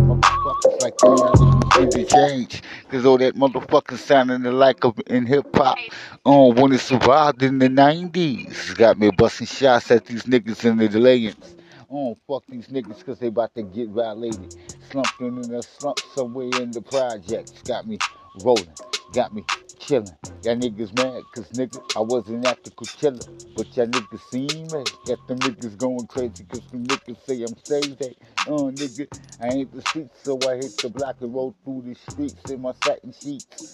[0.07, 2.61] motherfuckers like they for change.
[2.89, 5.77] Cause all that motherfucking sounding alike up in hip hop.
[6.25, 8.75] Oh, when it survived in the 90s.
[8.77, 11.55] Got me busting shots at these niggas in the delayance.
[11.91, 14.55] Oh, fuck these niggas cause they about to get violated.
[14.89, 17.61] Slumping in a slump somewhere in the projects.
[17.63, 17.97] Got me
[18.43, 18.69] rolling,
[19.13, 19.43] got me
[19.85, 20.15] chilling.
[20.43, 23.23] Y'all niggas mad cause nigga, I wasn't at the Coachella.
[23.55, 24.83] But y'all niggas seen me.
[25.05, 28.17] Got them niggas going crazy cause them niggas say I'm crazy.
[28.47, 29.07] Oh, uh, nigga,
[29.41, 32.61] I ain't the streets, so I hit the block and roll through the streets in
[32.61, 33.73] my satin sheets.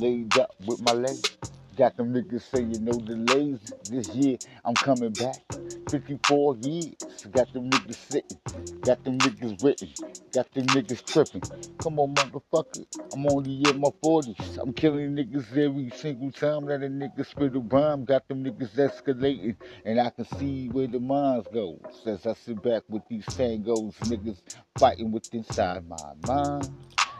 [0.00, 1.36] Laid up with my legs.
[1.76, 3.60] Got them niggas saying no delays.
[3.90, 5.42] This year I'm coming back.
[5.90, 6.94] 54 years.
[7.32, 8.38] Got them niggas sitting.
[8.88, 9.90] Got them niggas written.
[10.32, 11.42] Got them niggas tripping.
[11.76, 12.86] Come on, motherfucker.
[13.12, 14.56] I'm only in my 40s.
[14.62, 18.06] I'm killing niggas every single time that a nigga spit a rhyme.
[18.06, 19.56] Got them niggas escalating.
[19.84, 21.78] And I can see where the minds go.
[22.06, 24.40] As I sit back with these tangos, niggas
[24.78, 26.70] fighting with inside my mind.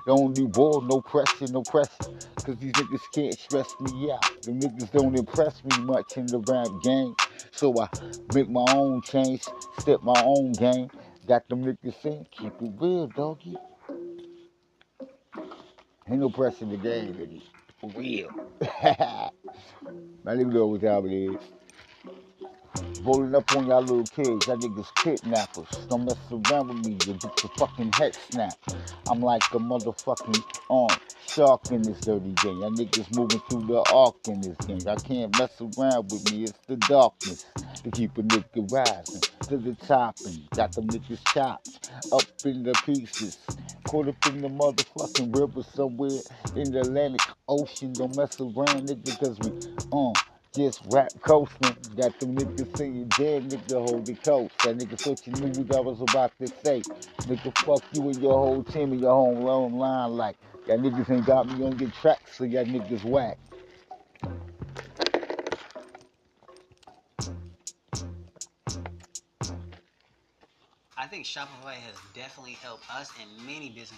[0.07, 1.91] Don't do war, no pressure, no pressure.
[2.47, 4.25] Cause these niggas can't stress me out.
[4.41, 7.15] The niggas don't impress me much in the rap game.
[7.51, 7.91] So I
[8.33, 9.43] make my own change,
[9.81, 10.89] step my own game.
[11.29, 13.59] Got them niggas saying, keep it real, doggy.
[16.09, 17.43] Ain't no pressure in the game, nigga.
[17.79, 18.31] For real.
[20.25, 21.41] let me know what time it is.
[23.09, 25.67] Rolling up on y'all little kids, y'all niggas kidnappers.
[25.89, 28.77] Don't mess around with me, you get the fucking head snapped.
[29.09, 30.95] I'm like a motherfucking um,
[31.27, 32.59] shark in this dirty game.
[32.59, 34.87] Y'all niggas moving through the arc in this game.
[34.87, 37.47] I can't mess around with me, it's the darkness
[37.83, 42.63] to keep a nigga rising to the top and got them niggas chopped up in
[42.63, 43.39] the pieces.
[43.85, 46.21] Caught up in the motherfucking river somewhere
[46.57, 47.95] in the Atlantic Ocean.
[47.95, 49.51] Don't mess around, nigga, cause we
[49.99, 50.13] um
[50.55, 51.77] just rap coasting.
[51.97, 54.55] Got them niggas saying dead nigga hold the coast.
[54.63, 56.83] That nigga thought you knew what I was about to say.
[57.27, 61.27] Nigga fuck you and your whole team and your whole line like y'all niggas ain't
[61.27, 63.39] got me on your track, so y'all niggas whack.
[70.97, 73.87] I think Shopify has definitely helped us and many businesses.